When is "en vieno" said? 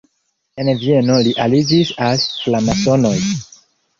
0.63-1.17